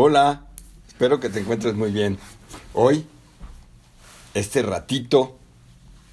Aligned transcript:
Hola, 0.00 0.46
espero 0.86 1.18
que 1.18 1.28
te 1.28 1.40
encuentres 1.40 1.74
muy 1.74 1.90
bien. 1.90 2.18
Hoy, 2.72 3.04
este 4.32 4.62
ratito 4.62 5.36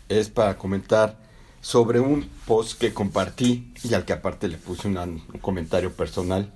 es 0.09 0.30
para 0.30 0.58
comentar 0.58 1.19
sobre 1.61 2.00
un 2.00 2.27
post 2.48 2.79
que 2.79 2.95
compartí 2.95 3.71
y 3.83 3.93
al 3.93 4.03
que 4.03 4.13
aparte 4.13 4.48
le 4.48 4.58
puse 4.58 4.87
un 4.87 5.19
comentario 5.40 5.93
personal 5.93 6.51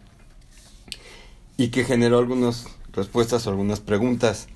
y 1.56 1.68
que 1.68 1.84
generó 1.84 2.18
algunas 2.18 2.66
respuestas 2.94 3.46
o 3.46 3.52
algunas 3.52 3.80
preguntas. 3.80 4.48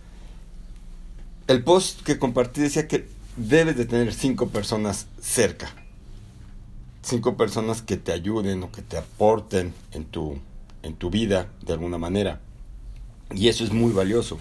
El 1.45 1.63
post 1.63 2.01
que 2.01 2.17
compartí 2.17 2.61
decía 2.61 2.87
que 2.87 3.07
debes 3.37 3.77
de 3.77 3.85
tener 3.85 4.15
cinco 4.15 4.49
personas 4.49 5.05
cerca. 5.21 5.75
Cinco 7.03 7.37
personas 7.37 7.83
que 7.83 7.97
te 7.97 8.13
ayuden 8.13 8.63
o 8.63 8.71
que 8.71 8.81
te 8.81 8.97
aporten 8.97 9.75
en 9.91 10.05
tu, 10.05 10.39
en 10.81 10.95
tu 10.95 11.11
vida 11.11 11.49
de 11.61 11.73
alguna 11.73 11.99
manera. 11.99 12.41
Y 13.33 13.47
eso 13.47 13.63
es 13.63 13.71
muy 13.71 13.91
valioso. 13.91 14.39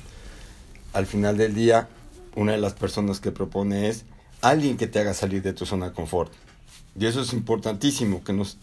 Al 0.93 1.07
final 1.07 1.37
del 1.39 1.55
día, 1.55 1.89
una 2.37 2.53
de 2.53 2.59
las 2.59 2.75
personas 2.75 3.21
que 3.21 3.33
propone 3.33 3.89
es 3.89 4.05
alguien 4.41 4.77
que 4.77 4.87
te 4.87 4.99
haga 4.99 5.15
salir 5.15 5.43
de 5.43 5.53
tu 5.53 5.65
zona 5.65 5.87
de 5.87 5.93
confort. 5.93 6.33
Y 6.99 7.07
eso 7.07 7.23
es 7.23 7.33
importantísimo, 7.33 8.23
que 8.23 8.33
nos 8.33 8.59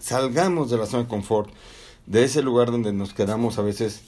salgamos 0.00 0.70
de 0.70 0.78
la 0.78 0.86
zona 0.86 1.04
de 1.04 1.08
confort, 1.08 1.50
de 2.06 2.24
ese 2.24 2.42
lugar 2.42 2.70
donde 2.70 2.92
nos 2.92 3.14
quedamos 3.14 3.58
a 3.58 3.62
veces 3.62 4.00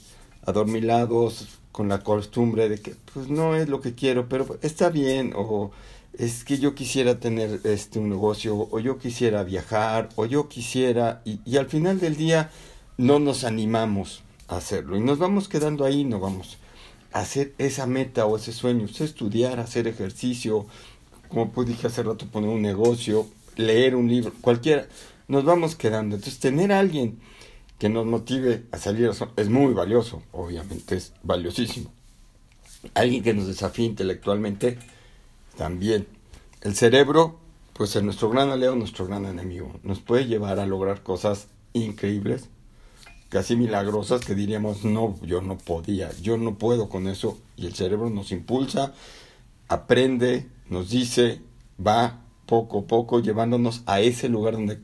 adormilados 0.45 1.47
con 1.71 1.87
la 1.87 2.03
costumbre 2.03 2.67
de 2.67 2.79
que 2.79 2.95
pues 3.13 3.29
no 3.29 3.55
es 3.55 3.69
lo 3.69 3.79
que 3.79 3.95
quiero, 3.95 4.27
pero 4.27 4.57
está 4.61 4.89
bien 4.89 5.33
o 5.35 5.71
es 6.17 6.43
que 6.43 6.59
yo 6.59 6.75
quisiera 6.75 7.19
tener 7.19 7.61
este 7.63 7.99
un 7.99 8.09
negocio 8.09 8.67
o 8.69 8.79
yo 8.79 8.99
quisiera 8.99 9.43
viajar 9.43 10.09
o 10.15 10.25
yo 10.25 10.49
quisiera 10.49 11.21
y, 11.25 11.39
y 11.45 11.57
al 11.57 11.67
final 11.67 11.99
del 11.99 12.15
día 12.15 12.51
no 12.97 13.19
nos 13.19 13.43
animamos 13.43 14.21
hacerlo. 14.57 14.97
Y 14.97 15.01
nos 15.01 15.19
vamos 15.19 15.47
quedando 15.47 15.85
ahí, 15.85 16.03
no 16.03 16.19
vamos 16.19 16.57
a 17.11 17.19
hacer 17.19 17.53
esa 17.57 17.85
meta 17.85 18.25
o 18.25 18.37
ese 18.37 18.51
sueño, 18.51 18.85
estudiar, 18.85 19.59
hacer 19.59 19.87
ejercicio, 19.87 20.65
como 21.29 21.51
pues 21.51 21.67
dije 21.67 21.87
hace 21.87 22.03
rato, 22.03 22.27
poner 22.27 22.49
un 22.49 22.61
negocio, 22.61 23.27
leer 23.55 23.95
un 23.95 24.07
libro, 24.07 24.33
cualquiera, 24.41 24.87
nos 25.27 25.43
vamos 25.43 25.75
quedando. 25.75 26.15
Entonces, 26.15 26.39
tener 26.39 26.71
a 26.71 26.79
alguien 26.79 27.19
que 27.79 27.89
nos 27.89 28.05
motive 28.05 28.63
a 28.71 28.77
salir 28.77 29.09
es 29.35 29.49
muy 29.49 29.73
valioso, 29.73 30.23
obviamente 30.31 30.95
es 30.95 31.13
valiosísimo. 31.23 31.91
Alguien 32.93 33.23
que 33.23 33.33
nos 33.33 33.47
desafíe 33.47 33.85
intelectualmente, 33.85 34.77
también. 35.57 36.07
El 36.61 36.75
cerebro, 36.75 37.39
pues 37.73 37.95
es 37.95 38.03
nuestro 38.03 38.29
gran 38.29 38.49
aliado, 38.49 38.75
nuestro 38.75 39.05
gran 39.05 39.25
enemigo. 39.25 39.79
Nos 39.83 39.99
puede 39.99 40.25
llevar 40.25 40.59
a 40.59 40.65
lograr 40.65 41.03
cosas 41.03 41.47
increíbles, 41.73 42.49
casi 43.33 43.55
milagrosas 43.55 44.23
que 44.23 44.35
diríamos, 44.35 44.85
no, 44.85 45.15
yo 45.23 45.41
no 45.41 45.57
podía, 45.57 46.11
yo 46.21 46.37
no 46.37 46.59
puedo 46.59 46.87
con 46.87 47.07
eso. 47.07 47.39
Y 47.57 47.65
el 47.65 47.73
cerebro 47.73 48.11
nos 48.11 48.31
impulsa, 48.31 48.93
aprende, 49.67 50.47
nos 50.69 50.91
dice, 50.91 51.41
va 51.75 52.21
poco 52.45 52.81
a 52.81 52.83
poco 52.83 53.21
llevándonos 53.21 53.81
a 53.87 54.01
ese 54.01 54.29
lugar 54.29 54.53
donde 54.53 54.77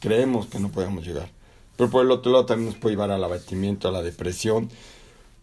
creemos 0.00 0.46
que 0.46 0.60
no 0.60 0.70
podemos 0.70 1.06
llegar. 1.06 1.28
Pero 1.76 1.90
por 1.90 2.02
el 2.06 2.10
otro 2.10 2.32
lado 2.32 2.46
también 2.46 2.70
nos 2.70 2.78
puede 2.78 2.94
llevar 2.94 3.10
al 3.10 3.22
abatimiento, 3.22 3.86
a 3.86 3.92
la 3.92 4.00
depresión. 4.00 4.70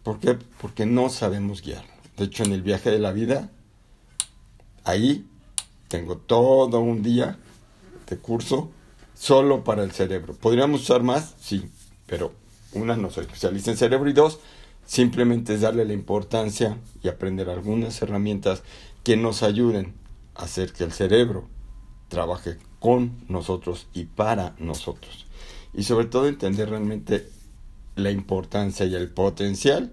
¿Por 0.02 0.18
qué? 0.18 0.36
Porque 0.60 0.84
no 0.84 1.10
sabemos 1.10 1.62
guiar. 1.62 1.84
De 2.16 2.24
hecho, 2.24 2.42
en 2.42 2.50
el 2.50 2.62
viaje 2.62 2.90
de 2.90 2.98
la 2.98 3.12
vida, 3.12 3.50
ahí 4.82 5.28
tengo 5.86 6.16
todo 6.16 6.80
un 6.80 7.04
día 7.04 7.38
de 8.10 8.18
curso 8.18 8.68
solo 9.14 9.62
para 9.62 9.84
el 9.84 9.92
cerebro. 9.92 10.34
¿Podríamos 10.34 10.82
usar 10.82 11.04
más? 11.04 11.36
Sí, 11.40 11.70
pero 12.12 12.30
una, 12.74 12.94
no 12.94 13.10
soy 13.10 13.24
especialista 13.24 13.70
en 13.70 13.78
cerebro 13.78 14.10
y 14.10 14.12
dos, 14.12 14.38
simplemente 14.84 15.54
es 15.54 15.62
darle 15.62 15.86
la 15.86 15.94
importancia 15.94 16.76
y 17.02 17.08
aprender 17.08 17.48
algunas 17.48 18.02
herramientas 18.02 18.62
que 19.02 19.16
nos 19.16 19.42
ayuden 19.42 19.94
a 20.34 20.42
hacer 20.42 20.74
que 20.74 20.84
el 20.84 20.92
cerebro 20.92 21.48
trabaje 22.08 22.58
con 22.80 23.24
nosotros 23.28 23.86
y 23.94 24.04
para 24.04 24.54
nosotros. 24.58 25.24
Y 25.72 25.84
sobre 25.84 26.04
todo 26.04 26.28
entender 26.28 26.68
realmente 26.68 27.30
la 27.96 28.10
importancia 28.10 28.84
y 28.84 28.94
el 28.94 29.08
potencial 29.08 29.90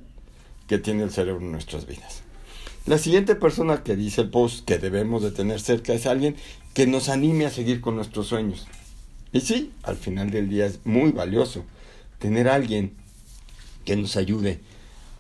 que 0.68 0.78
tiene 0.78 1.04
el 1.04 1.12
cerebro 1.12 1.40
en 1.40 1.54
nuestras 1.54 1.88
vidas. 1.88 2.24
La 2.86 2.98
siguiente 2.98 3.36
persona 3.36 3.82
que 3.82 3.96
dice 3.96 4.20
el 4.20 4.30
post 4.30 4.66
que 4.66 4.78
debemos 4.78 5.24
de 5.24 5.32
tener 5.32 5.62
cerca 5.62 5.94
es 5.94 6.06
alguien 6.06 6.36
que 6.74 6.86
nos 6.86 7.08
anime 7.08 7.46
a 7.46 7.50
seguir 7.50 7.80
con 7.80 7.96
nuestros 7.96 8.28
sueños. 8.28 8.68
Y 9.32 9.40
sí, 9.40 9.72
al 9.84 9.96
final 9.96 10.32
del 10.32 10.50
día 10.50 10.66
es 10.66 10.86
muy 10.86 11.14
valioso 11.14 11.64
tener 12.20 12.48
a 12.48 12.56
alguien 12.56 12.96
que 13.86 13.96
nos 13.96 14.18
ayude 14.18 14.62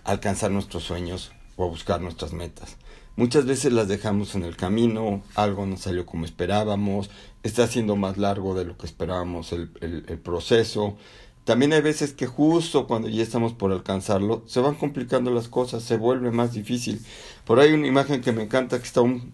a 0.03 0.11
alcanzar 0.11 0.51
nuestros 0.51 0.83
sueños 0.83 1.31
o 1.55 1.63
a 1.63 1.67
buscar 1.67 2.01
nuestras 2.01 2.33
metas. 2.33 2.77
Muchas 3.15 3.45
veces 3.45 3.73
las 3.73 3.87
dejamos 3.87 4.35
en 4.35 4.43
el 4.43 4.55
camino, 4.55 5.21
algo 5.35 5.65
no 5.65 5.75
salió 5.75 6.05
como 6.05 6.23
esperábamos, 6.23 7.09
está 7.43 7.67
siendo 7.67 7.95
más 7.95 8.17
largo 8.17 8.55
de 8.55 8.63
lo 8.63 8.77
que 8.77 8.85
esperábamos 8.85 9.51
el, 9.51 9.71
el, 9.81 10.19
proceso. 10.19 10.95
También 11.43 11.73
hay 11.73 11.81
veces 11.81 12.13
que 12.13 12.27
justo 12.27 12.87
cuando 12.87 13.09
ya 13.09 13.21
estamos 13.21 13.51
por 13.51 13.73
alcanzarlo, 13.73 14.43
se 14.45 14.61
van 14.61 14.75
complicando 14.75 15.31
las 15.31 15.49
cosas, 15.49 15.83
se 15.83 15.97
vuelve 15.97 16.31
más 16.31 16.53
difícil. 16.53 17.01
Por 17.43 17.59
ahí 17.59 17.69
hay 17.69 17.73
una 17.73 17.87
imagen 17.87 18.21
que 18.21 18.31
me 18.31 18.43
encanta, 18.43 18.77
que 18.77 18.85
está 18.85 19.01
un, 19.01 19.33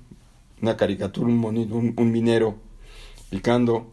una 0.61 0.77
caricatura, 0.77 1.27
un, 1.27 1.93
un 1.95 2.11
minero 2.11 2.55
picando 3.29 3.91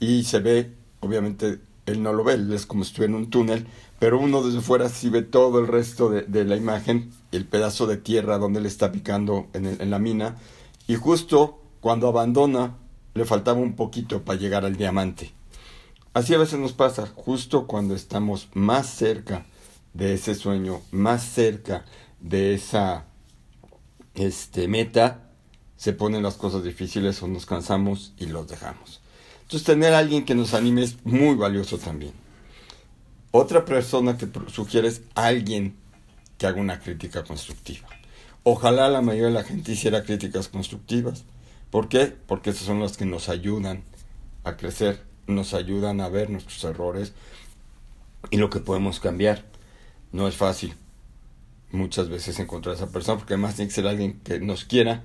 y 0.00 0.24
se 0.24 0.40
ve, 0.40 0.74
obviamente, 1.00 1.60
él 1.86 2.02
no 2.02 2.12
lo 2.12 2.24
ve, 2.24 2.34
él 2.34 2.52
es 2.52 2.66
como 2.66 2.84
si 2.84 2.90
estuviera 2.90 3.12
en 3.12 3.18
un 3.18 3.30
túnel, 3.30 3.66
pero 3.98 4.18
uno 4.18 4.42
desde 4.42 4.60
fuera 4.60 4.88
sí 4.88 5.08
ve 5.08 5.22
todo 5.22 5.60
el 5.60 5.66
resto 5.66 6.08
de, 6.10 6.22
de 6.22 6.44
la 6.44 6.56
imagen, 6.56 7.12
el 7.32 7.44
pedazo 7.46 7.86
de 7.86 7.96
tierra 7.96 8.38
donde 8.38 8.60
él 8.60 8.66
está 8.66 8.92
picando 8.92 9.48
en, 9.52 9.66
en 9.66 9.90
la 9.90 9.98
mina, 9.98 10.36
y 10.86 10.96
justo 10.96 11.60
cuando 11.80 12.08
abandona 12.08 12.76
le 13.14 13.24
faltaba 13.24 13.58
un 13.58 13.74
poquito 13.74 14.22
para 14.22 14.38
llegar 14.38 14.64
al 14.64 14.76
diamante. 14.76 15.32
Así 16.12 16.34
a 16.34 16.38
veces 16.38 16.58
nos 16.58 16.72
pasa, 16.72 17.06
justo 17.06 17.66
cuando 17.66 17.94
estamos 17.94 18.48
más 18.54 18.88
cerca 18.88 19.46
de 19.94 20.14
ese 20.14 20.34
sueño, 20.34 20.80
más 20.90 21.24
cerca 21.24 21.84
de 22.20 22.54
esa 22.54 23.06
este, 24.14 24.68
meta, 24.68 25.30
se 25.76 25.92
ponen 25.92 26.22
las 26.22 26.34
cosas 26.34 26.62
difíciles 26.64 27.22
o 27.22 27.28
nos 27.28 27.46
cansamos 27.46 28.12
y 28.18 28.26
los 28.26 28.48
dejamos. 28.48 28.99
Entonces 29.50 29.66
tener 29.66 29.94
a 29.94 29.98
alguien 29.98 30.24
que 30.24 30.36
nos 30.36 30.54
anime 30.54 30.84
es 30.84 31.04
muy 31.04 31.34
valioso 31.34 31.76
también. 31.76 32.12
Otra 33.32 33.64
persona 33.64 34.16
que 34.16 34.28
sugiere 34.46 34.86
es 34.86 35.02
alguien 35.16 35.74
que 36.38 36.46
haga 36.46 36.60
una 36.60 36.78
crítica 36.78 37.24
constructiva. 37.24 37.88
Ojalá 38.44 38.88
la 38.88 39.02
mayoría 39.02 39.26
de 39.26 39.34
la 39.34 39.42
gente 39.42 39.72
hiciera 39.72 40.04
críticas 40.04 40.46
constructivas. 40.46 41.24
¿Por 41.72 41.88
qué? 41.88 42.16
Porque 42.28 42.50
esas 42.50 42.62
son 42.62 42.78
las 42.78 42.96
que 42.96 43.06
nos 43.06 43.28
ayudan 43.28 43.82
a 44.44 44.56
crecer, 44.56 45.02
nos 45.26 45.52
ayudan 45.52 46.00
a 46.00 46.08
ver 46.08 46.30
nuestros 46.30 46.62
errores 46.62 47.12
y 48.30 48.36
lo 48.36 48.50
que 48.50 48.60
podemos 48.60 49.00
cambiar. 49.00 49.44
No 50.12 50.28
es 50.28 50.36
fácil 50.36 50.74
muchas 51.72 52.08
veces 52.08 52.38
encontrar 52.38 52.76
a 52.76 52.78
esa 52.78 52.92
persona 52.92 53.18
porque 53.18 53.34
además 53.34 53.56
tiene 53.56 53.70
que 53.70 53.74
ser 53.74 53.88
alguien 53.88 54.20
que 54.20 54.38
nos 54.38 54.64
quiera 54.64 55.02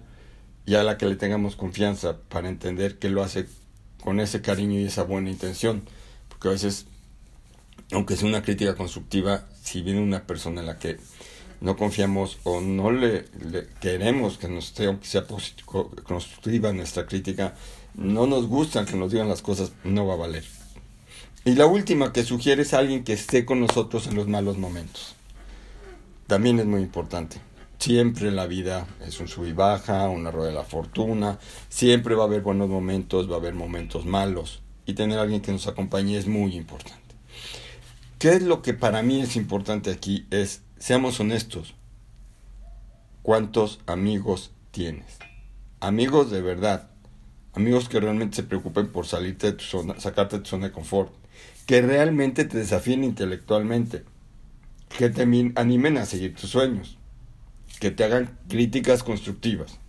y 0.67 0.75
a 0.75 0.83
la 0.83 0.99
que 0.99 1.07
le 1.07 1.15
tengamos 1.15 1.55
confianza 1.55 2.17
para 2.29 2.47
entender 2.47 2.99
que 2.99 3.09
lo 3.09 3.23
hace 3.23 3.47
con 4.05 4.19
ese 4.19 4.41
cariño 4.41 4.79
y 4.79 4.85
esa 4.85 5.03
buena 5.03 5.31
intención. 5.31 5.81
Porque 6.29 6.47
a 6.47 6.51
veces, 6.51 6.85
aunque 7.91 8.15
sea 8.15 8.29
una 8.29 8.43
crítica 8.43 8.75
constructiva, 8.75 9.47
si 9.63 9.81
viene 9.81 9.99
una 9.99 10.27
persona 10.27 10.61
en 10.61 10.67
la 10.67 10.77
que 10.77 10.97
no 11.59 11.75
confiamos 11.75 12.37
o 12.43 12.61
no 12.61 12.91
le, 12.91 13.25
queremos 13.81 14.37
que 14.37 14.47
nos 14.47 14.67
sea, 14.67 14.97
sea 15.01 15.25
constructiva 16.03 16.71
nuestra 16.71 17.07
crítica, 17.07 17.55
no 17.95 18.27
nos 18.27 18.47
gusta 18.47 18.85
que 18.85 18.95
nos 18.95 19.11
digan 19.11 19.27
las 19.27 19.41
cosas, 19.41 19.71
no 19.83 20.05
va 20.05 20.13
a 20.13 20.17
valer. 20.17 20.45
Y 21.43 21.55
la 21.55 21.65
última 21.65 22.13
que 22.13 22.23
sugiere 22.23 22.61
es 22.61 22.75
alguien 22.75 23.03
que 23.03 23.13
esté 23.13 23.43
con 23.43 23.59
nosotros 23.59 24.05
en 24.05 24.15
los 24.15 24.27
malos 24.27 24.59
momentos. 24.59 25.15
También 26.27 26.59
es 26.59 26.65
muy 26.65 26.81
importante. 26.81 27.37
Siempre 27.79 28.29
en 28.29 28.35
la 28.35 28.47
vida 28.47 28.87
es 29.05 29.19
un 29.19 29.27
sub 29.27 29.45
y 29.45 29.53
baja, 29.53 30.09
una 30.09 30.31
rueda 30.31 30.49
de 30.49 30.55
la 30.55 30.63
fortuna. 30.63 31.37
Siempre 31.69 32.15
va 32.15 32.23
a 32.23 32.27
haber 32.27 32.41
buenos 32.41 32.69
momentos, 32.69 33.29
va 33.29 33.35
a 33.35 33.39
haber 33.39 33.53
momentos 33.53 34.05
malos. 34.05 34.61
Y 34.85 34.93
tener 34.93 35.19
a 35.19 35.23
alguien 35.23 35.41
que 35.41 35.51
nos 35.51 35.67
acompañe 35.67 36.17
es 36.17 36.27
muy 36.27 36.55
importante. 36.55 37.15
¿Qué 38.17 38.29
es 38.29 38.41
lo 38.41 38.61
que 38.61 38.73
para 38.73 39.01
mí 39.03 39.21
es 39.21 39.35
importante 39.35 39.91
aquí? 39.91 40.25
Es, 40.31 40.61
seamos 40.77 41.19
honestos. 41.19 41.75
¿Cuántos 43.21 43.79
amigos 43.85 44.51
tienes? 44.71 45.17
Amigos 45.79 46.31
de 46.31 46.41
verdad. 46.41 46.89
Amigos 47.53 47.87
que 47.87 47.99
realmente 47.99 48.37
se 48.37 48.43
preocupen 48.43 48.91
por 48.91 49.05
salirte 49.05 49.47
de 49.47 49.53
tu 49.53 49.63
zona, 49.63 49.99
sacarte 49.99 50.37
de 50.37 50.43
tu 50.43 50.49
zona 50.49 50.67
de 50.67 50.71
confort. 50.71 51.13
Que 51.65 51.81
realmente 51.81 52.45
te 52.45 52.57
desafíen 52.57 53.03
intelectualmente. 53.03 54.05
Que 54.97 55.09
te 55.09 55.21
animen 55.21 55.97
a 55.97 56.05
seguir 56.05 56.35
tus 56.35 56.49
sueños 56.51 56.97
que 57.79 57.91
te 57.91 58.03
hagan 58.03 58.37
críticas 58.47 59.03
constructivas 59.03 59.79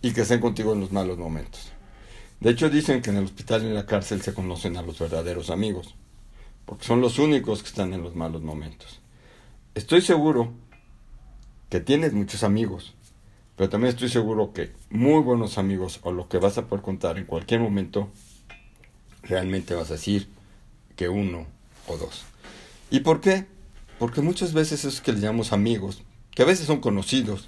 y 0.00 0.12
que 0.12 0.22
estén 0.22 0.40
contigo 0.40 0.72
en 0.72 0.80
los 0.80 0.92
malos 0.92 1.18
momentos. 1.18 1.72
De 2.40 2.50
hecho 2.50 2.68
dicen 2.68 3.02
que 3.02 3.10
en 3.10 3.16
el 3.16 3.24
hospital 3.24 3.62
y 3.62 3.66
en 3.66 3.74
la 3.74 3.86
cárcel 3.86 4.20
se 4.22 4.34
conocen 4.34 4.76
a 4.76 4.82
los 4.82 4.98
verdaderos 4.98 5.50
amigos, 5.50 5.94
porque 6.66 6.84
son 6.84 7.00
los 7.00 7.18
únicos 7.18 7.62
que 7.62 7.68
están 7.68 7.92
en 7.94 8.02
los 8.02 8.16
malos 8.16 8.42
momentos. 8.42 9.00
estoy 9.74 10.00
seguro 10.00 10.52
que 11.70 11.80
tienes 11.80 12.12
muchos 12.12 12.42
amigos, 12.42 12.94
pero 13.56 13.70
también 13.70 13.94
estoy 13.94 14.08
seguro 14.08 14.52
que 14.52 14.72
muy 14.90 15.22
buenos 15.22 15.56
amigos 15.56 16.00
o 16.02 16.12
lo 16.12 16.28
que 16.28 16.38
vas 16.38 16.58
a 16.58 16.66
poder 16.66 16.84
contar 16.84 17.16
en 17.16 17.24
cualquier 17.24 17.60
momento, 17.60 18.10
realmente 19.22 19.74
vas 19.74 19.90
a 19.90 19.94
decir 19.94 20.28
que 20.96 21.08
uno 21.08 21.46
o 21.86 21.96
dos. 21.96 22.24
¿Y 22.90 23.00
por 23.00 23.20
qué? 23.20 23.46
Porque 23.98 24.20
muchas 24.20 24.52
veces 24.52 24.84
es 24.84 25.00
que 25.00 25.12
le 25.12 25.20
llamamos 25.20 25.52
amigos, 25.52 26.02
que 26.34 26.42
a 26.42 26.46
veces 26.46 26.66
son 26.66 26.80
conocidos, 26.80 27.46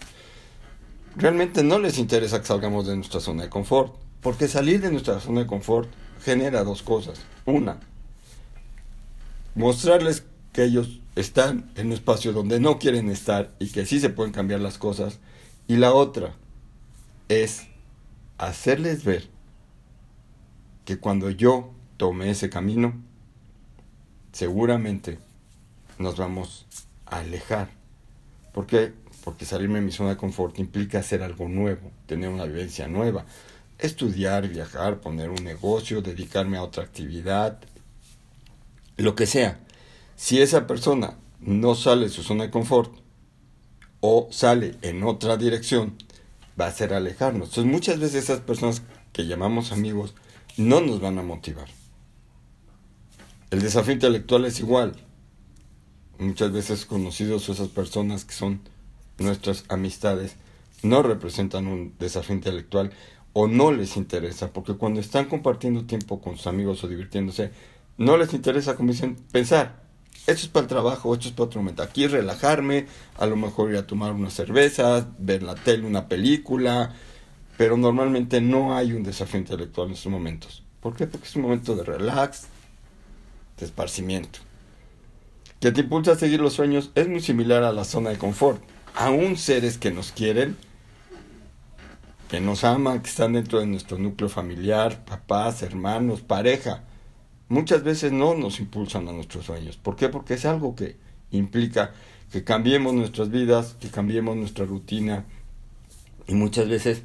realmente 1.16 1.62
no 1.62 1.78
les 1.78 1.98
interesa 1.98 2.40
que 2.40 2.46
salgamos 2.46 2.86
de 2.86 2.96
nuestra 2.96 3.20
zona 3.20 3.44
de 3.44 3.50
confort, 3.50 3.94
porque 4.20 4.48
salir 4.48 4.80
de 4.80 4.90
nuestra 4.90 5.20
zona 5.20 5.40
de 5.40 5.46
confort 5.46 5.88
genera 6.22 6.64
dos 6.64 6.82
cosas. 6.82 7.20
Una, 7.44 7.78
mostrarles 9.54 10.24
que 10.52 10.64
ellos 10.64 11.00
están 11.16 11.70
en 11.76 11.88
un 11.88 11.92
espacio 11.92 12.32
donde 12.32 12.60
no 12.60 12.78
quieren 12.78 13.10
estar 13.10 13.54
y 13.58 13.68
que 13.68 13.86
sí 13.86 14.00
se 14.00 14.10
pueden 14.10 14.32
cambiar 14.32 14.60
las 14.60 14.78
cosas. 14.78 15.18
Y 15.66 15.76
la 15.76 15.92
otra 15.92 16.34
es 17.28 17.66
hacerles 18.38 19.04
ver 19.04 19.28
que 20.84 20.98
cuando 20.98 21.30
yo 21.30 21.70
tome 21.96 22.30
ese 22.30 22.50
camino, 22.50 22.94
seguramente 24.32 25.18
nos 25.98 26.16
vamos 26.16 26.66
a 27.06 27.18
alejar. 27.18 27.70
¿Por 28.54 28.66
qué? 28.66 28.92
Porque 29.24 29.44
salirme 29.44 29.80
de 29.80 29.84
mi 29.84 29.90
zona 29.92 30.10
de 30.10 30.16
confort 30.16 30.58
implica 30.60 31.00
hacer 31.00 31.22
algo 31.22 31.48
nuevo, 31.48 31.90
tener 32.06 32.28
una 32.28 32.44
vivencia 32.44 32.86
nueva, 32.86 33.26
estudiar, 33.78 34.48
viajar, 34.48 35.00
poner 35.00 35.28
un 35.28 35.42
negocio, 35.42 36.00
dedicarme 36.00 36.56
a 36.56 36.62
otra 36.62 36.84
actividad, 36.84 37.58
lo 38.96 39.16
que 39.16 39.26
sea. 39.26 39.58
Si 40.14 40.40
esa 40.40 40.68
persona 40.68 41.18
no 41.40 41.74
sale 41.74 42.04
de 42.04 42.10
su 42.10 42.22
zona 42.22 42.44
de 42.44 42.50
confort 42.50 42.94
o 44.00 44.28
sale 44.30 44.76
en 44.82 45.02
otra 45.02 45.36
dirección, 45.36 45.96
va 46.58 46.66
a 46.66 46.72
ser 46.72 46.94
alejarnos. 46.94 47.48
Entonces 47.48 47.72
muchas 47.72 47.98
veces 47.98 48.24
esas 48.24 48.40
personas 48.40 48.82
que 49.12 49.26
llamamos 49.26 49.72
amigos 49.72 50.14
no 50.56 50.80
nos 50.80 51.00
van 51.00 51.18
a 51.18 51.22
motivar. 51.22 51.66
El 53.50 53.62
desafío 53.62 53.94
intelectual 53.94 54.44
es 54.44 54.60
igual. 54.60 54.94
Muchas 56.18 56.52
veces 56.52 56.86
conocidos 56.86 57.48
esas 57.48 57.68
personas 57.68 58.24
que 58.24 58.34
son 58.34 58.60
nuestras 59.18 59.64
amistades 59.68 60.36
no 60.82 61.02
representan 61.02 61.66
un 61.66 61.94
desafío 61.98 62.36
intelectual 62.36 62.92
o 63.32 63.48
no 63.48 63.72
les 63.72 63.96
interesa, 63.96 64.52
porque 64.52 64.74
cuando 64.74 65.00
están 65.00 65.24
compartiendo 65.26 65.86
tiempo 65.86 66.20
con 66.20 66.36
sus 66.36 66.46
amigos 66.46 66.84
o 66.84 66.88
divirtiéndose, 66.88 67.50
no 67.98 68.16
les 68.16 68.32
interesa, 68.32 68.76
como 68.76 68.92
dicen, 68.92 69.16
pensar. 69.32 69.82
Esto 70.26 70.46
es 70.46 70.48
para 70.48 70.62
el 70.62 70.68
trabajo, 70.68 71.12
esto 71.12 71.28
es 71.28 71.34
para 71.34 71.46
otro 71.46 71.60
momento. 71.60 71.82
Aquí 71.82 72.06
relajarme, 72.06 72.86
a 73.18 73.26
lo 73.26 73.36
mejor 73.36 73.72
ir 73.72 73.76
a 73.76 73.86
tomar 73.86 74.12
una 74.12 74.30
cerveza, 74.30 75.08
ver 75.18 75.42
la 75.42 75.54
tele, 75.54 75.86
una 75.86 76.08
película, 76.08 76.94
pero 77.58 77.76
normalmente 77.76 78.40
no 78.40 78.76
hay 78.76 78.92
un 78.92 79.02
desafío 79.02 79.40
intelectual 79.40 79.88
en 79.88 79.94
estos 79.94 80.10
momentos. 80.10 80.62
¿Por 80.80 80.94
qué? 80.94 81.06
Porque 81.06 81.26
es 81.26 81.36
un 81.36 81.42
momento 81.42 81.74
de 81.74 81.82
relax, 81.82 82.46
de 83.58 83.66
esparcimiento. 83.66 84.38
Que 85.64 85.72
te 85.72 85.80
impulsa 85.80 86.12
a 86.12 86.16
seguir 86.16 86.42
los 86.42 86.52
sueños 86.52 86.90
es 86.94 87.08
muy 87.08 87.22
similar 87.22 87.64
a 87.64 87.72
la 87.72 87.84
zona 87.84 88.10
de 88.10 88.18
confort. 88.18 88.62
Aún 88.94 89.38
seres 89.38 89.78
que 89.78 89.90
nos 89.90 90.12
quieren, 90.12 90.58
que 92.28 92.38
nos 92.38 92.64
aman, 92.64 93.00
que 93.00 93.08
están 93.08 93.32
dentro 93.32 93.60
de 93.60 93.66
nuestro 93.66 93.96
núcleo 93.96 94.28
familiar, 94.28 95.06
papás, 95.06 95.62
hermanos, 95.62 96.20
pareja, 96.20 96.84
muchas 97.48 97.82
veces 97.82 98.12
no 98.12 98.34
nos 98.34 98.60
impulsan 98.60 99.08
a 99.08 99.12
nuestros 99.12 99.46
sueños. 99.46 99.78
¿Por 99.78 99.96
qué? 99.96 100.10
Porque 100.10 100.34
es 100.34 100.44
algo 100.44 100.74
que 100.76 100.98
implica 101.30 101.94
que 102.30 102.44
cambiemos 102.44 102.92
nuestras 102.92 103.30
vidas, 103.30 103.74
que 103.80 103.88
cambiemos 103.88 104.36
nuestra 104.36 104.66
rutina. 104.66 105.24
Y 106.26 106.34
muchas 106.34 106.68
veces, 106.68 107.00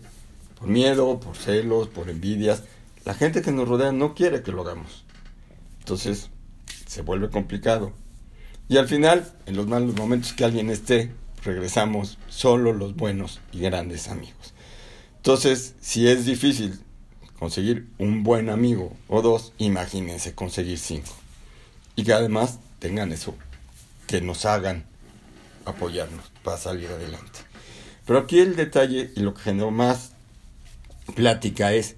por 0.59 0.67
miedo, 0.67 1.21
por 1.21 1.37
celos, 1.37 1.87
por 1.87 2.09
envidias, 2.09 2.63
la 3.05 3.13
gente 3.13 3.41
que 3.41 3.53
nos 3.53 3.69
rodea 3.69 3.93
no 3.93 4.15
quiere 4.15 4.43
que 4.43 4.51
lo 4.51 4.63
hagamos. 4.63 5.05
Entonces, 5.79 6.29
se 6.87 7.03
vuelve 7.03 7.29
complicado. 7.29 7.93
Y 8.69 8.77
al 8.77 8.87
final, 8.87 9.27
en 9.47 9.55
los 9.55 9.65
malos 9.65 9.95
momentos 9.95 10.33
que 10.33 10.45
alguien 10.45 10.69
esté, 10.69 11.11
regresamos 11.43 12.19
solo 12.27 12.71
los 12.71 12.95
buenos 12.95 13.39
y 13.51 13.61
grandes 13.61 14.07
amigos. 14.09 14.53
Entonces, 15.17 15.73
si 15.81 16.07
es 16.07 16.25
difícil 16.25 16.79
conseguir 17.39 17.87
un 17.97 18.23
buen 18.23 18.47
amigo 18.47 18.95
o 19.07 19.23
dos, 19.23 19.53
imagínense 19.57 20.35
conseguir 20.35 20.77
cinco. 20.77 21.11
Y 21.95 22.03
que 22.03 22.13
además 22.13 22.59
tengan 22.77 23.11
eso, 23.11 23.33
que 24.05 24.21
nos 24.21 24.45
hagan 24.45 24.85
apoyarnos 25.65 26.31
para 26.43 26.57
salir 26.57 26.89
adelante. 26.89 27.39
Pero 28.05 28.19
aquí 28.19 28.39
el 28.39 28.55
detalle 28.55 29.11
y 29.15 29.21
lo 29.21 29.33
que 29.33 29.41
generó 29.41 29.71
más 29.71 30.11
plática 31.15 31.73
es, 31.73 31.95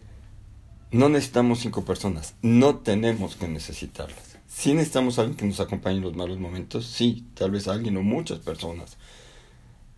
no 0.91 1.09
necesitamos 1.09 1.59
cinco 1.59 1.83
personas, 1.83 2.35
no 2.41 2.77
tenemos 2.77 3.35
que 3.35 3.49
necesitarlas. 3.49 4.30
Si 4.53 4.73
necesitamos 4.73 5.17
a 5.17 5.21
alguien 5.21 5.37
que 5.37 5.45
nos 5.45 5.59
acompañe 5.59 5.97
en 5.97 6.03
los 6.03 6.15
malos 6.15 6.37
momentos, 6.37 6.85
sí, 6.85 7.25
tal 7.35 7.51
vez 7.51 7.67
alguien 7.67 7.97
o 7.97 8.03
muchas 8.03 8.39
personas. 8.39 8.97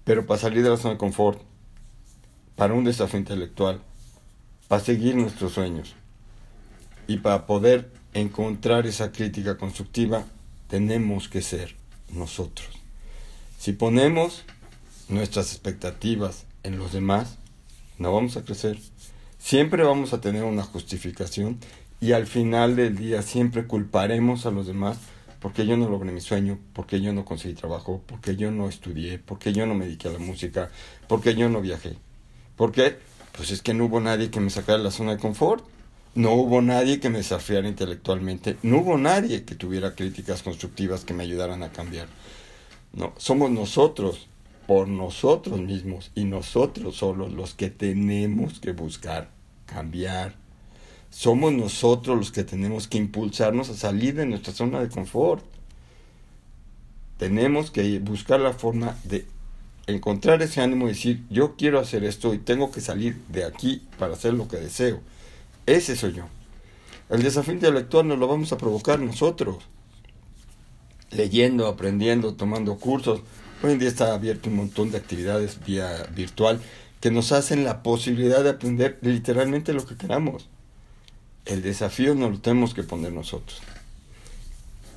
Pero 0.04 0.26
para 0.26 0.40
salir 0.40 0.64
de 0.64 0.70
la 0.70 0.78
zona 0.78 0.94
de 0.94 1.00
confort, 1.00 1.42
para 2.56 2.74
un 2.74 2.84
desafío 2.84 3.20
intelectual, 3.20 3.82
para 4.68 4.84
seguir 4.84 5.16
nuestros 5.16 5.54
sueños. 5.54 5.96
Y 7.08 7.18
para 7.18 7.46
poder 7.46 7.92
encontrar 8.14 8.86
esa 8.86 9.12
crítica 9.12 9.58
constructiva, 9.58 10.26
tenemos 10.68 11.28
que 11.28 11.42
ser 11.42 11.76
nosotros. 12.14 12.70
Si 13.60 13.74
ponemos 13.74 14.44
nuestras 15.10 15.52
expectativas 15.52 16.46
en 16.62 16.78
los 16.78 16.94
demás, 16.94 17.38
no 17.98 18.14
vamos 18.14 18.38
a 18.38 18.44
crecer. 18.44 18.80
Siempre 19.40 19.84
vamos 19.84 20.14
a 20.14 20.22
tener 20.22 20.44
una 20.44 20.64
justificación 20.64 21.60
y 22.04 22.12
al 22.12 22.28
final 22.28 22.76
del 22.76 22.98
día 22.98 23.22
siempre 23.22 23.66
culparemos 23.66 24.46
a 24.46 24.52
los 24.52 24.68
demás 24.68 24.98
porque 25.40 25.66
yo 25.66 25.78
no 25.78 25.88
logré 25.88 26.12
mi 26.12 26.20
sueño, 26.20 26.60
porque 26.74 27.00
yo 27.00 27.14
no 27.14 27.24
conseguí 27.24 27.54
trabajo, 27.54 28.02
porque 28.06 28.36
yo 28.36 28.52
no 28.52 28.68
estudié, 28.68 29.20
porque 29.20 29.54
yo 29.54 29.66
no 29.66 29.74
me 29.74 29.86
dediqué 29.86 30.10
a 30.10 30.12
la 30.12 30.20
música, 30.20 30.70
porque 31.08 31.34
yo 31.34 31.48
no 31.48 31.62
viajé. 31.62 31.96
¿Por 32.58 32.74
qué? 32.74 32.98
Pues 33.32 33.52
es 33.52 33.62
que 33.62 33.74
no 33.74 33.86
hubo 33.86 34.02
nadie 34.02 34.30
que 34.30 34.42
me 34.42 34.50
sacara 34.50 34.80
de 34.80 34.84
la 34.84 34.92
zona 34.92 35.12
de 35.12 35.18
confort. 35.18 35.64
No 36.14 36.34
hubo 36.34 36.62
nadie 36.62 37.00
que 37.00 37.10
me 37.10 37.20
desafiara 37.20 37.70
intelectualmente. 37.70 38.58
No 38.64 38.80
hubo 38.80 38.98
nadie 38.98 39.46
que 39.46 39.56
tuviera 39.56 39.96
críticas 39.96 40.44
constructivas 40.44 41.06
que 41.06 41.14
me 41.14 41.24
ayudaran 41.24 41.64
a 41.64 41.72
cambiar. 41.72 42.08
No, 42.92 43.14
somos 43.16 43.50
nosotros, 43.50 44.28
por 44.68 44.90
nosotros 44.90 45.62
mismos 45.62 46.12
y 46.16 46.26
nosotros 46.26 46.98
solos 46.98 47.32
los 47.32 47.54
que 47.54 47.70
tenemos 47.70 48.60
que 48.60 48.74
buscar 48.74 49.30
cambiar. 49.66 50.43
Somos 51.14 51.54
nosotros 51.54 52.18
los 52.18 52.32
que 52.32 52.44
tenemos 52.44 52.88
que 52.88 52.98
impulsarnos 52.98 53.70
a 53.70 53.76
salir 53.76 54.16
de 54.16 54.26
nuestra 54.26 54.52
zona 54.52 54.82
de 54.82 54.90
confort. 54.90 55.46
Tenemos 57.20 57.70
que 57.70 58.00
buscar 58.00 58.40
la 58.40 58.52
forma 58.52 58.98
de 59.04 59.28
encontrar 59.86 60.42
ese 60.42 60.62
ánimo 60.62 60.86
y 60.86 60.90
decir, 60.90 61.24
yo 61.30 61.56
quiero 61.56 61.80
hacer 61.80 62.04
esto 62.04 62.34
y 62.34 62.40
tengo 62.40 62.72
que 62.72 62.82
salir 62.82 63.16
de 63.30 63.46
aquí 63.46 63.84
para 64.00 64.14
hacer 64.14 64.34
lo 64.34 64.48
que 64.48 64.58
deseo. 64.58 65.02
Ese 65.68 65.96
soy 65.96 66.14
yo. 66.14 66.24
El 67.12 67.22
desafío 67.22 67.54
intelectual 67.54 68.08
nos 68.08 68.18
lo 68.18 68.28
vamos 68.28 68.52
a 68.52 68.58
provocar 68.58 69.00
nosotros. 69.00 69.58
Leyendo, 71.12 71.68
aprendiendo, 71.68 72.34
tomando 72.34 72.78
cursos. 72.78 73.22
Hoy 73.62 73.74
en 73.74 73.80
día 73.80 73.90
está 73.90 74.16
abierto 74.16 74.50
un 74.50 74.56
montón 74.56 74.90
de 74.90 74.98
actividades 74.98 75.64
vía 75.64 76.08
virtual 76.16 76.60
que 77.00 77.12
nos 77.12 77.32
hacen 77.32 77.64
la 77.64 77.84
posibilidad 77.84 78.44
de 78.44 78.50
aprender 78.50 78.98
literalmente 79.04 79.74
lo 79.74 79.86
que 79.86 79.96
queramos. 79.96 80.50
El 81.46 81.62
desafío 81.62 82.16
nos 82.16 82.32
lo 82.32 82.40
tenemos 82.40 82.74
que 82.74 82.84
poner 82.84 83.12
nosotros. 83.12 83.62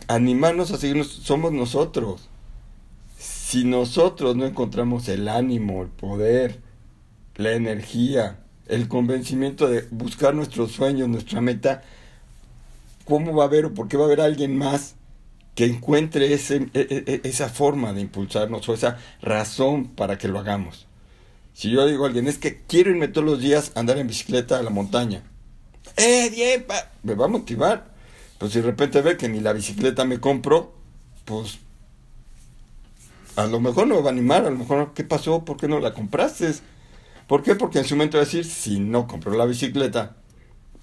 Animarnos 0.08 0.70
a 0.70 0.78
seguirnos 0.78 1.08
somos 1.08 1.52
nosotros 1.52 2.28
si 3.18 3.64
nosotros 3.64 4.34
no 4.34 4.44
encontramos 4.44 5.08
el 5.08 5.28
ánimo, 5.28 5.82
el 5.82 5.88
poder, 5.88 6.58
la 7.36 7.52
energía, 7.52 8.40
el 8.66 8.88
convencimiento 8.88 9.68
de 9.68 9.86
buscar 9.90 10.34
nuestros 10.34 10.72
sueños, 10.72 11.08
nuestra 11.08 11.40
meta, 11.40 11.82
¿cómo 13.04 13.34
va 13.34 13.44
a 13.44 13.46
haber 13.46 13.66
o 13.66 13.74
por 13.74 13.86
qué 13.86 13.96
va 13.96 14.02
a 14.02 14.06
haber 14.06 14.20
alguien 14.20 14.58
más 14.58 14.96
que 15.54 15.64
encuentre 15.64 16.34
ese, 16.34 16.68
e, 16.74 16.80
e, 16.80 17.04
e, 17.06 17.20
esa 17.28 17.48
forma 17.48 17.92
de 17.92 18.00
impulsarnos 18.00 18.68
o 18.68 18.74
esa 18.74 18.98
razón 19.22 19.86
para 19.86 20.18
que 20.18 20.26
lo 20.26 20.40
hagamos? 20.40 20.86
Si 21.54 21.70
yo 21.70 21.86
digo 21.86 22.04
a 22.04 22.08
alguien, 22.08 22.26
es 22.26 22.38
que 22.38 22.62
quiero 22.66 22.90
irme 22.90 23.08
todos 23.08 23.26
los 23.26 23.40
días 23.40 23.70
a 23.74 23.80
andar 23.80 23.96
en 23.98 24.08
bicicleta 24.08 24.58
a 24.58 24.62
la 24.62 24.70
montaña. 24.70 25.22
¡Eh, 25.96 26.30
bien! 26.30 26.66
Me 27.02 27.14
va 27.14 27.26
a 27.26 27.28
motivar. 27.28 27.94
Pues 28.38 28.52
si 28.52 28.60
de 28.60 28.66
repente 28.66 29.00
ve 29.00 29.16
que 29.16 29.28
ni 29.28 29.40
la 29.40 29.52
bicicleta 29.52 30.04
me 30.04 30.20
compro, 30.20 30.74
pues 31.24 31.58
a 33.36 33.46
lo 33.46 33.60
mejor 33.60 33.86
no 33.86 34.02
va 34.02 34.10
a 34.10 34.12
animar, 34.12 34.46
a 34.46 34.50
lo 34.50 34.56
mejor, 34.56 34.92
¿qué 34.94 35.04
pasó? 35.04 35.44
¿Por 35.44 35.56
qué 35.56 35.68
no 35.68 35.78
la 35.80 35.94
compraste? 35.94 36.52
¿Por 37.26 37.42
qué? 37.42 37.54
Porque 37.54 37.78
en 37.78 37.84
su 37.84 37.96
momento 37.96 38.18
va 38.18 38.22
a 38.22 38.24
decir, 38.24 38.44
si 38.44 38.78
no 38.78 39.06
compró 39.06 39.32
la 39.34 39.44
bicicleta, 39.44 40.16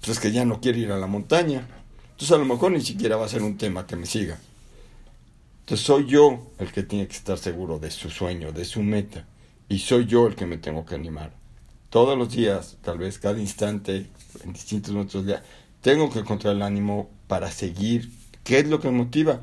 pues 0.00 0.10
es 0.10 0.20
que 0.20 0.32
ya 0.32 0.44
no 0.44 0.60
quiere 0.60 0.78
ir 0.78 0.92
a 0.92 0.98
la 0.98 1.06
montaña. 1.06 1.66
Entonces 2.10 2.32
a 2.32 2.38
lo 2.38 2.44
mejor 2.44 2.72
ni 2.72 2.80
siquiera 2.80 3.16
va 3.16 3.26
a 3.26 3.28
ser 3.28 3.42
un 3.42 3.56
tema 3.56 3.86
que 3.86 3.96
me 3.96 4.06
siga. 4.06 4.38
Entonces 5.60 5.86
soy 5.86 6.06
yo 6.06 6.42
el 6.58 6.70
que 6.72 6.82
tiene 6.82 7.08
que 7.08 7.16
estar 7.16 7.38
seguro 7.38 7.78
de 7.78 7.90
su 7.90 8.10
sueño, 8.10 8.52
de 8.52 8.64
su 8.64 8.82
meta. 8.82 9.26
Y 9.68 9.78
soy 9.78 10.06
yo 10.06 10.26
el 10.26 10.36
que 10.36 10.46
me 10.46 10.58
tengo 10.58 10.84
que 10.84 10.94
animar. 10.94 11.32
Todos 11.94 12.18
los 12.18 12.34
días, 12.34 12.76
tal 12.82 12.98
vez 12.98 13.20
cada 13.20 13.38
instante, 13.38 14.08
en 14.42 14.52
distintos 14.52 14.92
momentos 14.92 15.24
del 15.24 15.38
tengo 15.80 16.10
que 16.10 16.18
encontrar 16.18 16.56
el 16.56 16.62
ánimo 16.62 17.08
para 17.28 17.52
seguir. 17.52 18.10
¿Qué 18.42 18.58
es 18.58 18.66
lo 18.66 18.80
que 18.80 18.90
me 18.90 18.98
motiva? 18.98 19.42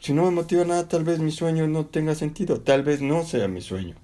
Si 0.00 0.12
no 0.12 0.24
me 0.24 0.32
motiva 0.32 0.64
nada, 0.64 0.88
tal 0.88 1.04
vez 1.04 1.20
mi 1.20 1.30
sueño 1.30 1.68
no 1.68 1.86
tenga 1.86 2.16
sentido. 2.16 2.60
Tal 2.60 2.82
vez 2.82 3.02
no 3.02 3.24
sea 3.24 3.46
mi 3.46 3.60
sueño. 3.60 3.94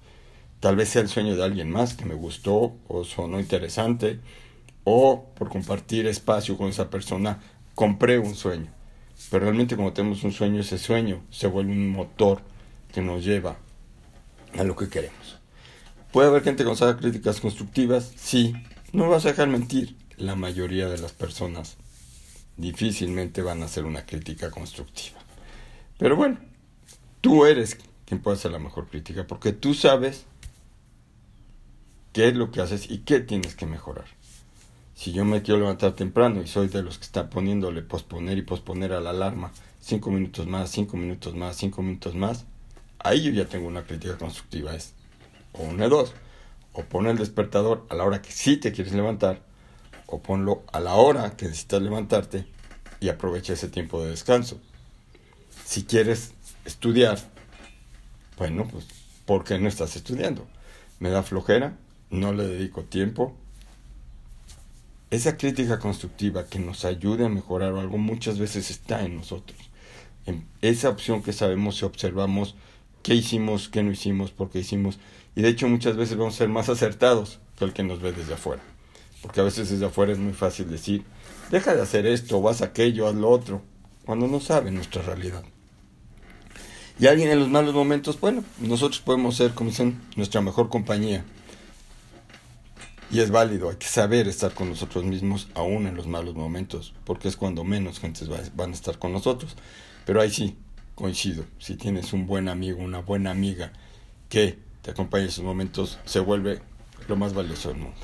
Tal 0.61 0.77
vez 0.77 0.87
sea 0.87 1.01
el 1.01 1.09
sueño 1.09 1.35
de 1.35 1.43
alguien 1.43 1.69
más 1.69 1.93
que 1.93 2.05
me 2.05 2.15
gustó 2.15 2.77
o 2.87 3.03
sonó 3.03 3.37
interesante. 3.37 4.21
O 4.85 5.25
por 5.35 5.49
compartir 5.49 6.07
espacio 6.07 6.55
con 6.55 6.69
esa 6.69 6.89
persona, 6.89 7.41
compré 7.75 8.17
un 8.17 8.35
sueño. 8.35 8.71
Pero 9.29 9.43
realmente 9.43 9.75
cuando 9.75 9.91
tenemos 9.91 10.23
un 10.23 10.31
sueño, 10.31 10.61
ese 10.61 10.77
sueño 10.77 11.21
se 11.31 11.47
vuelve 11.47 11.73
un 11.73 11.89
motor 11.89 12.39
que 12.93 13.01
nos 13.01 13.25
lleva 13.25 13.57
a 14.57 14.63
lo 14.63 14.73
que 14.77 14.87
queremos. 14.87 15.36
¿Puede 16.11 16.29
haber 16.29 16.43
gente 16.43 16.63
que 16.63 16.69
nos 16.69 16.81
haga 16.81 16.97
críticas 16.97 17.41
constructivas? 17.41 18.13
Sí. 18.15 18.53
No 18.93 19.09
vas 19.09 19.25
a 19.25 19.29
dejar 19.29 19.49
mentir. 19.49 19.95
La 20.17 20.35
mayoría 20.35 20.87
de 20.87 20.97
las 20.97 21.11
personas 21.11 21.77
difícilmente 22.55 23.41
van 23.41 23.61
a 23.61 23.65
hacer 23.65 23.85
una 23.85 24.05
crítica 24.05 24.49
constructiva. 24.49 25.19
Pero 25.97 26.15
bueno, 26.15 26.37
tú 27.21 27.45
eres 27.45 27.77
quien 28.05 28.21
puede 28.21 28.37
hacer 28.37 28.51
la 28.51 28.59
mejor 28.59 28.87
crítica 28.87 29.27
porque 29.27 29.53
tú 29.53 29.73
sabes 29.73 30.25
qué 32.13 32.29
es 32.29 32.35
lo 32.35 32.51
que 32.51 32.61
haces 32.61 32.89
y 32.89 32.99
qué 32.99 33.19
tienes 33.19 33.55
que 33.55 33.65
mejorar. 33.65 34.05
Si 34.95 35.11
yo 35.11 35.25
me 35.25 35.43
quiero 35.43 35.59
levantar 35.59 35.91
temprano 35.91 36.41
y 36.41 36.47
soy 36.47 36.67
de 36.67 36.81
los 36.81 36.97
que 36.97 37.03
está 37.05 37.29
poniéndole 37.29 37.83
posponer 37.83 38.37
y 38.39 38.41
posponer 38.41 38.93
a 38.93 39.01
la 39.01 39.11
alarma, 39.11 39.51
cinco 39.79 40.09
minutos 40.09 40.47
más, 40.47 40.71
cinco 40.71 40.97
minutos 40.97 41.35
más, 41.35 41.57
cinco 41.57 41.83
minutos 41.83 42.15
más, 42.15 42.45
ahí 42.97 43.21
yo 43.21 43.31
ya 43.31 43.45
tengo 43.45 43.67
una 43.67 43.83
crítica 43.83 44.17
constructiva. 44.17 44.73
Es 44.73 44.93
o 45.57 45.63
una 45.63 45.83
de 45.83 45.89
dos, 45.89 46.13
o 46.73 46.83
pon 46.83 47.07
el 47.07 47.17
despertador 47.17 47.85
a 47.89 47.95
la 47.95 48.03
hora 48.03 48.21
que 48.21 48.31
sí 48.31 48.57
te 48.57 48.71
quieres 48.71 48.93
levantar, 48.93 49.41
o 50.05 50.21
ponlo 50.21 50.63
a 50.71 50.79
la 50.79 50.93
hora 50.93 51.35
que 51.35 51.45
necesitas 51.45 51.81
levantarte 51.81 52.45
y 52.99 53.09
aprovecha 53.09 53.53
ese 53.53 53.67
tiempo 53.67 54.01
de 54.01 54.11
descanso. 54.11 54.59
Si 55.65 55.83
quieres 55.83 56.33
estudiar, 56.65 57.19
bueno, 58.37 58.67
pues, 58.71 58.85
¿por 59.25 59.43
qué 59.43 59.59
no 59.59 59.67
estás 59.67 59.95
estudiando? 59.95 60.47
Me 60.99 61.09
da 61.09 61.23
flojera, 61.23 61.77
no 62.09 62.31
le 62.33 62.47
dedico 62.47 62.83
tiempo, 62.83 63.35
esa 65.09 65.37
crítica 65.37 65.79
constructiva 65.79 66.47
que 66.47 66.59
nos 66.59 66.83
ayude 66.83 67.25
a 67.25 67.29
mejorar 67.29 67.73
algo 67.75 67.97
muchas 67.97 68.39
veces 68.39 68.69
está 68.69 69.03
en 69.03 69.15
nosotros. 69.15 69.57
En 70.25 70.45
esa 70.61 70.89
opción 70.89 71.23
que 71.23 71.31
sabemos 71.31 71.77
si 71.77 71.85
observamos 71.85 72.55
qué 73.07 73.15
hicimos, 73.15 73.69
qué 73.69 73.83
no 73.83 73.91
hicimos, 73.91 74.31
por 74.31 74.49
qué 74.49 74.59
hicimos. 74.59 74.99
Y 75.33 75.41
de 75.41 75.47
hecho 75.47 75.69
muchas 75.69 75.95
veces 75.95 76.17
vamos 76.17 76.33
a 76.33 76.39
ser 76.39 76.49
más 76.49 76.67
acertados 76.67 77.39
que 77.57 77.63
el 77.63 77.71
que 77.71 77.81
nos 77.81 78.01
ve 78.01 78.11
desde 78.11 78.33
afuera. 78.33 78.61
Porque 79.21 79.39
a 79.39 79.45
veces 79.45 79.69
desde 79.69 79.85
afuera 79.85 80.11
es 80.11 80.17
muy 80.17 80.33
fácil 80.33 80.69
decir, 80.69 81.05
deja 81.49 81.73
de 81.73 81.81
hacer 81.81 82.05
esto, 82.05 82.41
vas 82.41 82.61
a 82.61 82.65
aquello, 82.65 83.07
haz 83.07 83.15
lo 83.15 83.29
otro, 83.29 83.61
cuando 84.05 84.27
no 84.27 84.41
sabe 84.41 84.71
nuestra 84.71 85.03
realidad. 85.03 85.45
Y 86.99 87.07
alguien 87.07 87.29
en 87.29 87.39
los 87.39 87.47
malos 87.47 87.73
momentos, 87.73 88.19
bueno, 88.19 88.43
nosotros 88.59 88.99
podemos 88.99 89.37
ser, 89.37 89.53
como 89.53 89.69
dicen, 89.69 90.01
nuestra 90.17 90.41
mejor 90.41 90.67
compañía. 90.67 91.23
Y 93.09 93.21
es 93.21 93.31
válido, 93.31 93.69
hay 93.69 93.77
que 93.77 93.87
saber 93.87 94.27
estar 94.27 94.53
con 94.53 94.67
nosotros 94.67 95.05
mismos 95.05 95.47
aún 95.53 95.87
en 95.87 95.95
los 95.95 96.07
malos 96.07 96.35
momentos, 96.35 96.93
porque 97.05 97.29
es 97.29 97.37
cuando 97.37 97.63
menos 97.63 98.01
gentes 98.01 98.27
van 98.53 98.71
a 98.71 98.73
estar 98.73 98.99
con 98.99 99.13
nosotros. 99.13 99.55
Pero 100.05 100.19
ahí 100.19 100.29
sí, 100.29 100.57
coincido, 100.97 101.45
si 101.59 101.75
tienes 101.75 102.11
un 102.11 102.25
buen 102.25 102.49
amigo, 102.49 102.81
una 102.81 103.01
buena 103.01 103.29
amiga 103.29 103.71
que 104.29 104.57
te 104.81 104.89
acompaña 104.89 105.25
en 105.25 105.29
esos 105.29 105.43
momentos, 105.43 105.99
se 106.05 106.19
vuelve 106.19 106.59
lo 107.07 107.15
más 107.15 107.35
valioso 107.35 107.69
del 107.69 107.77
mundo. 107.77 107.97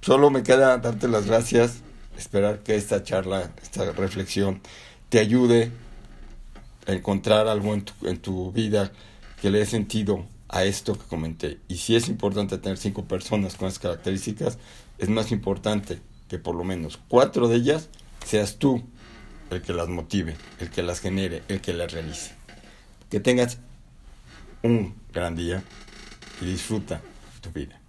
Solo 0.00 0.30
me 0.30 0.44
queda 0.44 0.78
darte 0.78 1.08
las 1.08 1.26
gracias, 1.26 1.80
esperar 2.16 2.60
que 2.60 2.76
esta 2.76 3.02
charla, 3.02 3.50
esta 3.60 3.90
reflexión 3.90 4.60
te 5.08 5.18
ayude 5.18 5.72
a 6.86 6.92
encontrar 6.92 7.48
algo 7.48 7.74
en 7.74 7.84
tu, 7.84 8.06
en 8.06 8.18
tu 8.18 8.52
vida 8.52 8.92
que 9.42 9.50
le 9.50 9.58
dé 9.58 9.66
sentido 9.66 10.24
a 10.48 10.62
esto 10.62 10.96
que 10.96 11.06
comenté. 11.06 11.58
Y 11.66 11.78
si 11.78 11.96
es 11.96 12.08
importante 12.08 12.58
tener 12.58 12.78
cinco 12.78 13.06
personas 13.06 13.56
con 13.56 13.66
esas 13.66 13.80
características, 13.80 14.58
es 14.98 15.08
más 15.08 15.32
importante 15.32 15.98
que 16.28 16.38
por 16.38 16.54
lo 16.54 16.62
menos 16.62 16.96
cuatro 17.08 17.48
de 17.48 17.56
ellas 17.56 17.88
seas 18.24 18.58
tú 18.58 18.84
el 19.50 19.62
que 19.62 19.72
las 19.72 19.88
motive, 19.88 20.36
el 20.60 20.70
que 20.70 20.82
las 20.82 21.00
genere, 21.00 21.42
el 21.48 21.60
que 21.60 21.72
las 21.72 21.92
realice. 21.92 22.32
Que 23.10 23.20
tengas 23.20 23.58
un 24.62 24.94
gran 25.12 25.36
día 25.36 25.62
y 26.40 26.46
disfruta 26.46 27.00
tu 27.40 27.50
vida. 27.50 27.80